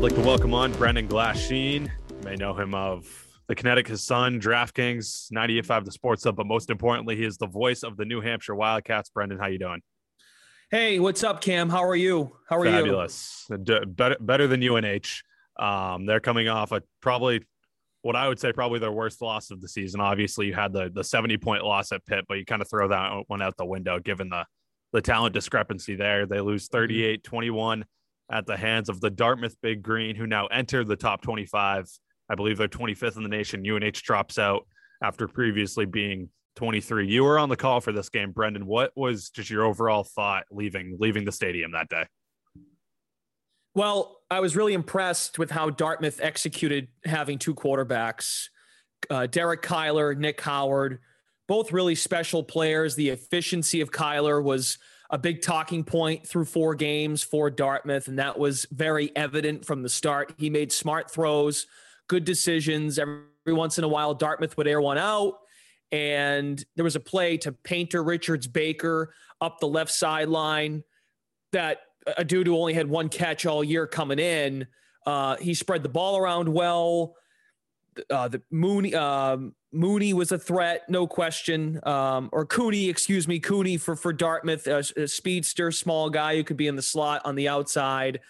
[0.00, 1.82] I'd like to welcome on Brendan Glasheen.
[1.82, 3.06] You may know him of
[3.48, 7.82] the Connecticut Sun, DraftKings, 98.5 The Sports Hub, but most importantly, he is the voice
[7.82, 9.10] of the New Hampshire Wildcats.
[9.10, 9.82] Brendan, how you doing?
[10.70, 11.68] Hey, what's up, Cam?
[11.68, 12.34] How are you?
[12.48, 13.44] How are Fabulous.
[13.50, 13.58] you?
[13.58, 13.88] Fabulous.
[13.94, 15.22] Better, better than UNH.
[15.62, 17.44] Um, they're coming off a probably
[18.00, 20.00] what I would say probably their worst loss of the season.
[20.00, 22.88] Obviously, you had the the 70 point loss at Pitt, but you kind of throw
[22.88, 24.46] that one out the window given the
[24.94, 26.24] the talent discrepancy there.
[26.24, 26.78] They lose mm-hmm.
[26.78, 27.84] 38 21
[28.30, 31.90] at the hands of the Dartmouth Big Green, who now enter the top 25.
[32.28, 33.68] I believe they're 25th in the nation.
[33.68, 34.66] UNH drops out
[35.02, 37.08] after previously being 23.
[37.08, 38.66] You were on the call for this game, Brendan.
[38.66, 42.04] What was just your overall thought leaving leaving the stadium that day?
[43.74, 48.46] Well, I was really impressed with how Dartmouth executed having two quarterbacks,
[49.08, 51.00] uh, Derek Kyler, Nick Howard,
[51.48, 52.94] both really special players.
[52.94, 54.78] The efficiency of Kyler was
[55.10, 59.82] a big talking point through four games for Dartmouth, and that was very evident from
[59.82, 60.32] the start.
[60.38, 61.66] He made smart throws,
[62.08, 62.98] good decisions.
[62.98, 65.38] Every once in a while, Dartmouth would air one out,
[65.90, 70.84] and there was a play to Painter Richards Baker up the left sideline
[71.52, 71.78] that
[72.16, 74.66] a dude who only had one catch all year coming in.
[75.06, 77.16] Uh, he spread the ball around well.
[78.08, 81.80] Uh, the Mooney um, Mooney was a threat, no question.
[81.84, 86.44] Um, or Cooney, excuse me, Cooney for for Dartmouth, a, a, speedster, small guy who
[86.44, 88.20] could be in the slot on the outside.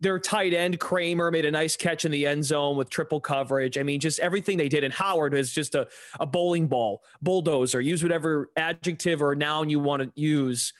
[0.00, 3.76] Their tight end Kramer made a nice catch in the end zone with triple coverage.
[3.76, 4.84] I mean, just everything they did.
[4.84, 5.88] And Howard is just a,
[6.20, 7.80] a bowling ball, bulldozer.
[7.80, 10.72] Use whatever adjective or noun you want to use.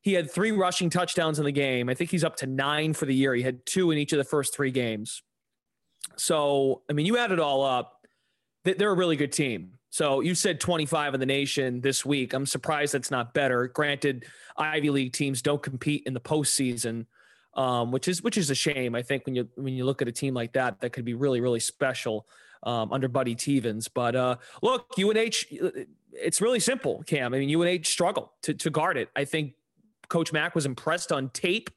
[0.00, 1.90] He had three rushing touchdowns in the game.
[1.90, 3.34] I think he's up to nine for the year.
[3.34, 5.22] He had two in each of the first three games.
[6.16, 8.06] So, I mean, you add it all up,
[8.64, 9.72] they're a really good team.
[9.90, 12.32] So you said 25 in the nation this week.
[12.32, 13.68] I'm surprised that's not better.
[13.68, 14.24] Granted,
[14.56, 17.04] Ivy League teams don't compete in the postseason,
[17.54, 18.94] um, which is which is a shame.
[18.94, 21.12] I think when you when you look at a team like that, that could be
[21.12, 22.26] really really special
[22.62, 23.88] um, under Buddy Teevens.
[23.92, 25.44] But uh, look, UNH,
[26.12, 27.34] it's really simple, Cam.
[27.34, 29.10] I mean, UNH struggled to to guard it.
[29.14, 29.52] I think
[30.08, 31.68] Coach Mack was impressed on tape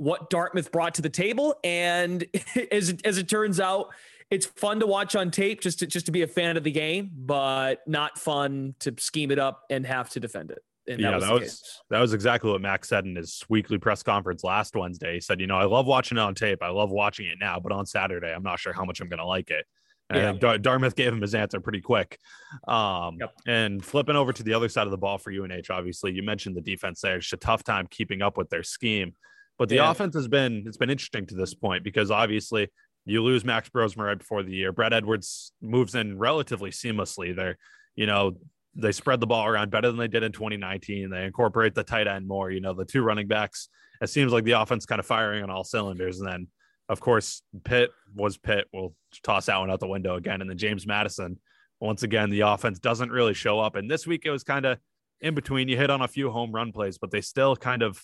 [0.00, 2.24] what Dartmouth brought to the table, and
[2.72, 3.88] as it, as it turns out,
[4.30, 6.70] it's fun to watch on tape just to just to be a fan of the
[6.70, 10.60] game, but not fun to scheme it up and have to defend it.
[10.88, 13.76] And yeah, that was that was, that was, exactly what Max said in his weekly
[13.76, 15.14] press conference last Wednesday.
[15.14, 16.62] He said, "You know, I love watching it on tape.
[16.62, 19.18] I love watching it now, but on Saturday, I'm not sure how much I'm going
[19.18, 19.66] to like it."
[20.08, 20.56] And yeah.
[20.56, 22.18] Dartmouth gave him his answer pretty quick.
[22.66, 23.32] Um, yep.
[23.46, 26.56] And flipping over to the other side of the ball for UNH, obviously, you mentioned
[26.56, 27.18] the defense there.
[27.18, 29.14] It's a tough time keeping up with their scheme.
[29.60, 29.90] But the yeah.
[29.90, 32.70] offense has been it's been interesting to this point because obviously
[33.04, 34.72] you lose Max Brosmer right before the year.
[34.72, 37.36] Bret Edwards moves in relatively seamlessly.
[37.36, 37.58] They're,
[37.94, 38.38] you know,
[38.74, 41.10] they spread the ball around better than they did in 2019.
[41.10, 42.50] They incorporate the tight end more.
[42.50, 43.68] You know, the two running backs.
[44.00, 46.20] It seems like the offense kind of firing on all cylinders.
[46.20, 46.46] And then
[46.88, 48.66] of course, Pitt was Pitt.
[48.72, 50.40] We'll toss that one out the window again.
[50.40, 51.38] And then James Madison,
[51.80, 53.76] once again, the offense doesn't really show up.
[53.76, 54.78] And this week it was kind of
[55.20, 55.68] in between.
[55.68, 58.02] You hit on a few home run plays, but they still kind of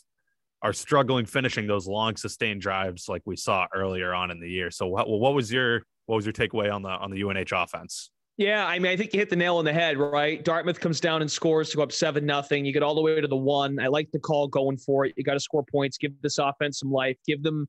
[0.63, 4.71] are struggling finishing those long sustained drives like we saw earlier on in the year.
[4.71, 8.11] So what, what was your what was your takeaway on the on the UNH offense?
[8.39, 10.45] Yeah, I mean, I think you hit the nail on the head, right?
[10.45, 12.67] Dartmouth comes down and scores to go up seven nothing.
[12.67, 13.81] You get all the way to the one.
[13.81, 15.15] I like the call going for it.
[15.17, 17.67] You got to score points, give this offense some life, give them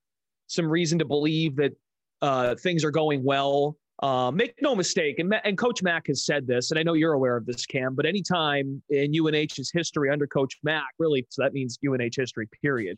[0.47, 1.71] some reason to believe that
[2.21, 3.77] uh, things are going well.
[4.03, 7.13] Uh, make no mistake, and, and Coach Mack has said this, and I know you're
[7.13, 7.95] aware of this, Cam.
[7.95, 12.97] But anytime in UNH's history under Coach Mack, really, so that means UNH history, period.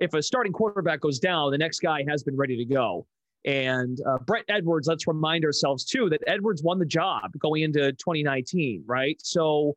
[0.00, 3.06] If a starting quarterback goes down, the next guy has been ready to go.
[3.44, 7.92] And uh, Bret Edwards, let's remind ourselves too that Edwards won the job going into
[7.92, 9.18] 2019, right?
[9.22, 9.76] So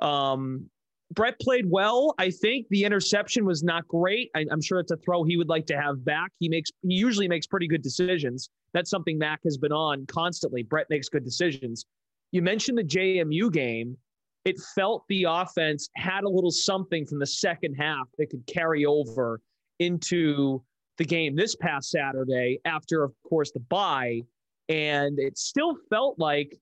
[0.00, 0.68] um,
[1.12, 2.14] Bret played well.
[2.18, 4.30] I think the interception was not great.
[4.34, 6.30] I, am sure it's a throw he would like to have back.
[6.40, 8.50] He makes he usually makes pretty good decisions.
[8.72, 10.62] That's something Mack has been on constantly.
[10.62, 11.86] Bret makes good decisions.
[12.32, 13.96] You mentioned the JMU game.
[14.44, 18.84] It felt the offense had a little something from the second half that could carry
[18.84, 19.40] over
[19.78, 20.62] into
[20.98, 24.20] the game this past Saturday after, of course, the bye.
[24.68, 26.58] And it still felt like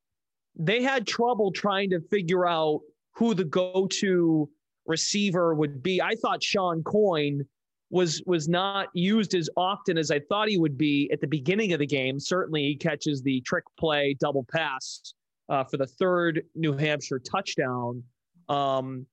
[0.56, 2.80] they had trouble trying to figure out
[3.14, 4.48] who the go-to
[4.86, 6.00] receiver would be.
[6.00, 7.44] I thought Sean Coyne
[7.90, 11.72] was was not used as often as I thought he would be at the beginning
[11.72, 12.18] of the game.
[12.18, 15.14] Certainly, he catches the trick play double pass
[15.48, 18.02] uh, for the third New Hampshire touchdown.
[18.48, 19.06] Um,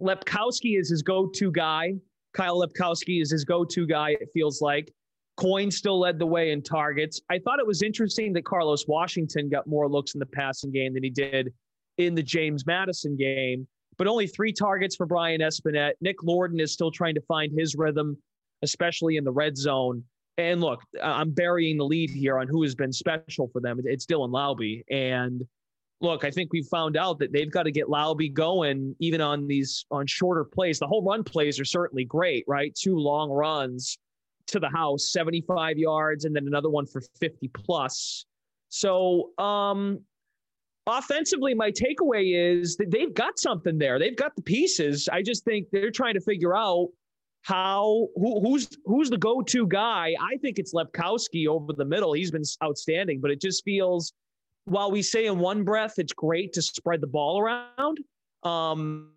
[0.00, 1.94] Lepkowski is his go-to guy.
[2.34, 4.10] Kyle Lepkowski is his go-to guy.
[4.10, 4.92] It feels like
[5.36, 7.20] Coyne still led the way in targets.
[7.30, 10.94] I thought it was interesting that Carlos Washington got more looks in the passing game
[10.94, 11.52] than he did
[11.98, 13.66] in the James Madison game,
[13.96, 15.96] but only three targets for Brian Espinette.
[16.00, 18.16] Nick Lorden is still trying to find his rhythm,
[18.62, 20.02] especially in the red zone.
[20.38, 23.80] And look, I'm burying the lead here on who has been special for them.
[23.84, 24.84] It's Dylan Laube.
[24.88, 25.44] And
[26.00, 29.48] look, I think we've found out that they've got to get Laube going even on
[29.48, 30.78] these on shorter plays.
[30.78, 32.72] The home run plays are certainly great, right?
[32.74, 33.98] Two long runs
[34.46, 38.24] to the house, 75 yards, and then another one for 50 plus.
[38.68, 40.00] So um
[40.88, 43.98] offensively, my takeaway is that they've got something there.
[43.98, 45.08] They've got the pieces.
[45.12, 46.88] I just think they're trying to figure out
[47.42, 50.14] how who, who's who's the go-to guy.
[50.20, 52.12] I think it's Lepkowski over the middle.
[52.12, 54.12] He's been outstanding, but it just feels
[54.64, 57.98] while we say in one breath it's great to spread the ball around,
[58.42, 59.12] um,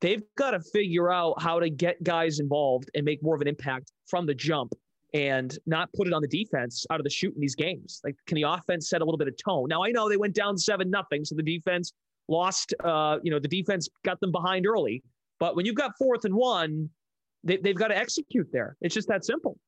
[0.00, 3.48] they've got to figure out how to get guys involved and make more of an
[3.48, 4.72] impact from the jump
[5.14, 8.00] and not put it on the defense out of the shoot in these games.
[8.04, 9.68] Like, can the offense set a little bit of tone?
[9.68, 11.92] Now, I know they went down seven nothing, so the defense
[12.28, 12.74] lost.
[12.82, 15.02] Uh, you know, the defense got them behind early,
[15.38, 16.90] but when you've got fourth and one,
[17.44, 18.76] they, they've got to execute there.
[18.80, 19.58] It's just that simple.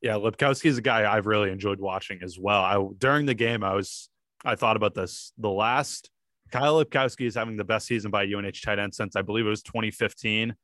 [0.00, 2.60] Yeah, Lepkowski is a guy I've really enjoyed watching as well.
[2.60, 4.08] I during the game, I was
[4.44, 5.32] I thought about this.
[5.38, 6.10] The last
[6.50, 9.50] Kyle Lepkowski is having the best season by UNH tight end since I believe it
[9.50, 10.54] was 2015.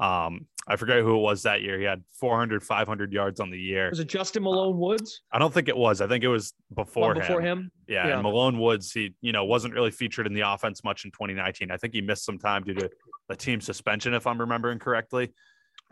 [0.00, 1.78] Um, I forget who it was that year.
[1.78, 3.88] He had 400, 500 yards on the year.
[3.88, 5.22] Was it Justin Malone Woods?
[5.32, 6.02] I don't think it was.
[6.02, 7.18] I think it was before, him.
[7.20, 7.70] before him.
[7.86, 11.06] Yeah, yeah, and Malone Woods, he you know wasn't really featured in the offense much
[11.06, 11.70] in 2019.
[11.70, 12.90] I think he missed some time due to
[13.28, 15.32] the team suspension, if I'm remembering correctly.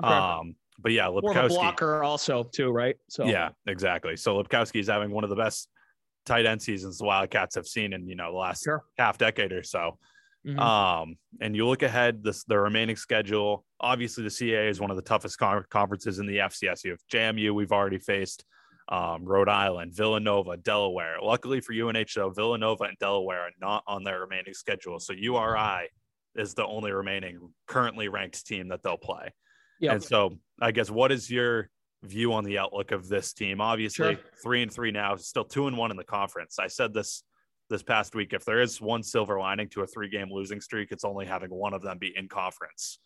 [0.02, 0.12] Okay.
[0.12, 1.23] Um, but yeah, Lepkowski.
[1.23, 2.96] More of a blocker also too, right?
[3.08, 4.17] So yeah, exactly.
[4.17, 5.69] So Lepkowski is having one of the best
[6.26, 8.84] tight end seasons the Wildcats have seen in you know the last sure.
[8.99, 9.99] half decade or so.
[10.46, 10.58] Mm-hmm.
[10.58, 13.64] Um, and you look ahead, this the remaining schedule.
[13.81, 16.84] Obviously, the CAA is one of the toughest con- conferences in the FCS.
[16.84, 18.44] You have JMU, we've already faced
[18.88, 21.16] um, Rhode Island, Villanova, Delaware.
[21.20, 25.00] Luckily for UNH, though, Villanova and Delaware are not on their remaining schedule.
[25.00, 25.90] So URI
[26.37, 29.32] is the only remaining currently ranked team that they'll play.
[29.81, 29.92] Yep.
[29.92, 31.69] And so, I guess, what is your
[32.04, 33.60] view on the outlook of this team?
[33.60, 34.25] Obviously, sure.
[34.42, 36.58] three and three now, still two and one in the conference.
[36.58, 37.25] I said this
[37.68, 38.32] this past week.
[38.32, 41.50] If there is one silver lining to a three game losing streak, it's only having
[41.50, 42.98] one of them be in conference.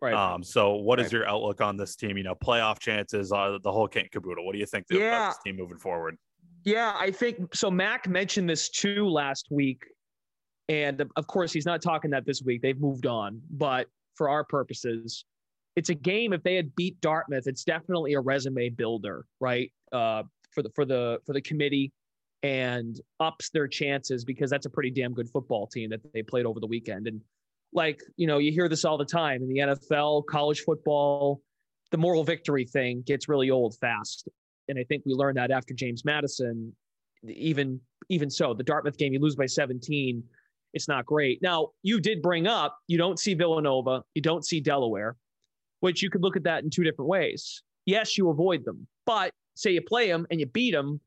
[0.00, 0.14] Right.
[0.14, 1.06] Um, so what right.
[1.06, 2.16] is your outlook on this team?
[2.16, 4.44] You know, playoff chances, uh, the whole kit caboodle.
[4.44, 4.98] What do you think yeah.
[4.98, 6.16] about this team moving forward?
[6.64, 7.70] Yeah, I think so.
[7.70, 9.82] Mac mentioned this too last week.
[10.68, 12.62] And of course, he's not talking that this week.
[12.62, 13.40] They've moved on.
[13.50, 15.24] But for our purposes,
[15.76, 16.32] it's a game.
[16.32, 19.70] If they had beat Dartmouth, it's definitely a resume builder, right?
[19.92, 20.22] Uh,
[20.52, 21.92] for the for the for the committee
[22.44, 26.44] and ups their chances because that's a pretty damn good football team that they played
[26.44, 27.08] over the weekend.
[27.08, 27.22] And
[27.72, 31.40] like, you know, you hear this all the time in the NFL, college football,
[31.90, 34.28] the moral victory thing gets really old fast.
[34.68, 36.74] And I think we learned that after James Madison.
[37.26, 37.80] Even
[38.10, 40.22] even so, the Dartmouth game, you lose by 17.
[40.74, 41.40] It's not great.
[41.40, 45.16] Now, you did bring up you don't see Villanova, you don't see Delaware,
[45.80, 47.62] which you could look at that in two different ways.
[47.86, 51.00] Yes, you avoid them, but say you play them and you beat them,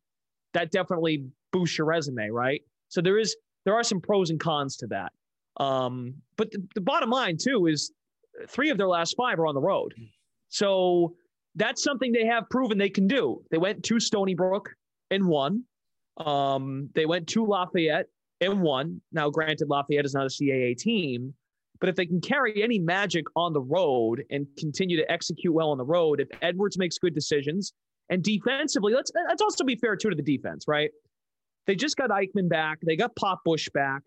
[0.53, 2.61] that definitely boosts your resume, right?
[2.89, 3.35] So there is
[3.65, 5.11] there are some pros and cons to that.
[5.57, 7.91] Um, but the, the bottom line too is
[8.47, 9.93] three of their last five are on the road.
[10.49, 11.15] So
[11.55, 13.43] that's something they have proven they can do.
[13.51, 14.69] They went to Stony Brook
[15.11, 15.63] and won.
[16.17, 18.07] Um, they went to Lafayette
[18.41, 19.01] and won.
[19.11, 21.33] Now, granted, Lafayette is not a CAA team,
[21.79, 25.69] but if they can carry any magic on the road and continue to execute well
[25.69, 27.73] on the road, if Edwards makes good decisions,
[28.09, 30.91] and defensively, let's let's also be fair too to the defense, right?
[31.65, 32.79] They just got Eichmann back.
[32.81, 34.01] They got Pop Bush back.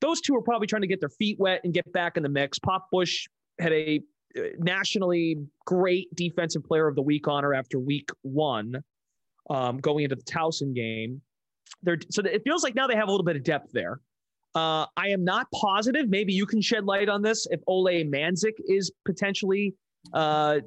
[0.00, 2.28] Those two are probably trying to get their feet wet and get back in the
[2.28, 2.58] mix.
[2.58, 3.26] Pop Bush
[3.60, 4.00] had a
[4.36, 8.82] uh, nationally great defensive player of the week honor after week one,
[9.50, 11.20] um, going into the Towson game.
[11.82, 14.00] They're, so it feels like now they have a little bit of depth there.
[14.54, 16.08] Uh, I am not positive.
[16.08, 19.74] Maybe you can shed light on this if Ole Manzik is potentially
[20.14, 20.60] uh,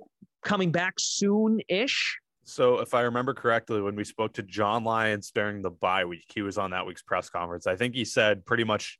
[0.44, 2.18] coming back soon ish.
[2.51, 6.25] So, if I remember correctly, when we spoke to John Lyons during the bye week,
[6.34, 7.65] he was on that week's press conference.
[7.65, 9.00] I think he said pretty much,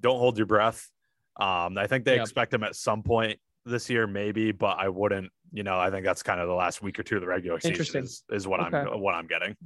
[0.00, 0.88] "Don't hold your breath."
[1.40, 2.22] Um, I think they yep.
[2.22, 5.32] expect him at some point this year, maybe, but I wouldn't.
[5.52, 7.58] You know, I think that's kind of the last week or two of the regular
[7.58, 8.76] season is, is what okay.
[8.76, 9.56] I'm what I'm getting.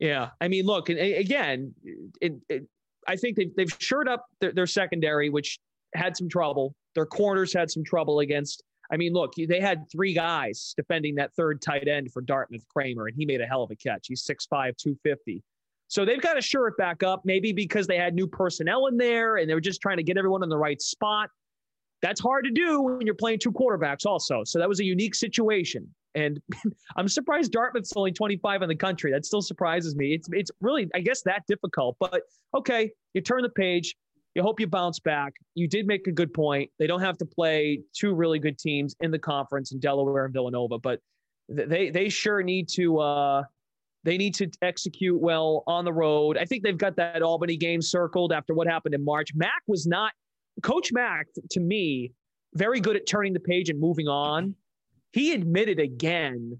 [0.00, 1.72] Yeah, I mean, look, and again,
[2.20, 2.66] it, it,
[3.06, 5.60] I think they've they've shored up their, their secondary, which
[5.94, 6.74] had some trouble.
[6.96, 11.34] Their corners had some trouble against I mean, look, they had three guys defending that
[11.34, 14.06] third tight end for Dartmouth Kramer, and he made a hell of a catch.
[14.08, 15.42] He's 6'5, 250.
[15.88, 18.96] So they've got to shore it back up, maybe because they had new personnel in
[18.96, 21.30] there and they were just trying to get everyone in the right spot.
[22.02, 24.42] That's hard to do when you're playing two quarterbacks, also.
[24.44, 25.88] So that was a unique situation.
[26.14, 26.40] And
[26.96, 29.12] I'm surprised Dartmouth's only 25 in the country.
[29.12, 30.14] That still surprises me.
[30.14, 31.96] It's it's really, I guess, that difficult.
[32.00, 32.22] But
[32.54, 33.96] okay, you turn the page
[34.36, 35.32] you hope you bounce back.
[35.54, 36.70] You did make a good point.
[36.78, 40.34] They don't have to play two really good teams in the conference in Delaware and
[40.34, 41.00] Villanova, but
[41.48, 43.44] they they sure need to uh,
[44.04, 46.36] they need to execute well on the road.
[46.36, 49.30] I think they've got that Albany game circled after what happened in March.
[49.34, 50.12] Mac was not
[50.62, 52.12] Coach Mac to me
[52.54, 54.54] very good at turning the page and moving on.
[55.12, 56.58] He admitted again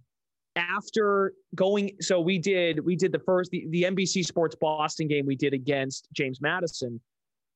[0.56, 5.26] after going so we did we did the first the, the NBC Sports Boston game
[5.26, 6.99] we did against James Madison.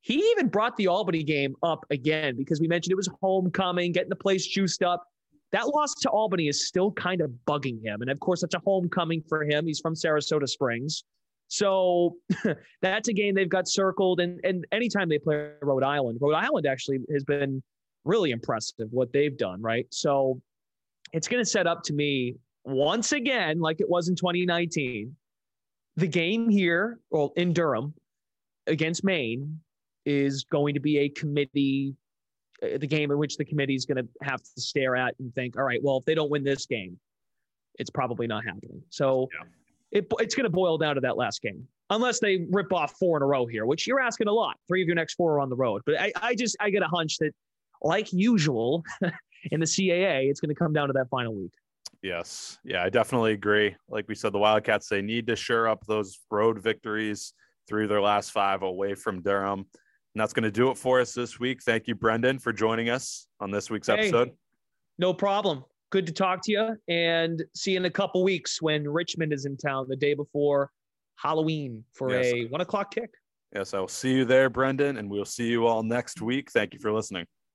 [0.03, 4.09] He even brought the Albany game up again because we mentioned it was homecoming, getting
[4.09, 5.05] the place juiced up.
[5.53, 8.03] That loss to Albany is still kind of bugging him.
[8.03, 9.67] And of course, that's a homecoming for him.
[9.67, 11.05] He's from Saratoga Springs.
[11.49, 12.17] So
[12.83, 14.21] that's a game they've got circled.
[14.21, 17.63] And, and anytime they play Rhode Island, Rhode Island actually has been
[18.05, 19.87] really impressive what they've done, right?
[19.91, 20.41] So
[21.13, 25.15] it's going to set up to me once again, like it was in 2019,
[25.97, 27.95] the game here, well, in Durham
[28.67, 29.61] against Maine
[30.05, 31.95] is going to be a committee,
[32.63, 35.35] uh, the game in which the committee is going to have to stare at and
[35.35, 36.99] think, all right, well, if they don't win this game,
[37.79, 38.83] it's probably not happening.
[38.91, 40.01] So yeah.
[40.01, 43.17] it, it's going to boil down to that last game, unless they rip off four
[43.17, 44.57] in a row here, which you're asking a lot.
[44.69, 45.83] Three of your next four are on the road.
[45.87, 47.33] But I, I just, I get a hunch that,
[47.83, 48.85] like usual
[49.51, 51.53] in the CAA, it's going to come down to that final week.
[52.03, 52.59] Yes.
[52.65, 53.77] Yeah, I definitely agree.
[53.89, 57.35] Like we said, the Wildcats, they need to shore up those road victories
[57.69, 59.67] through their last five away from Durham.
[60.15, 61.63] And that's going to do it for us this week.
[61.63, 64.33] Thank you, Brendan, for joining us on this week's hey, episode.
[64.99, 65.65] No problem.
[65.91, 69.45] Good to talk to you and see you in a couple weeks when Richmond is
[69.45, 70.71] in town the day before
[71.17, 72.33] Halloween for yes.
[72.33, 73.11] a one o'clock kick.
[73.55, 76.51] Yes, I will see you there, Brendan, and we'll see you all next week.
[76.53, 77.27] Thank you for listening.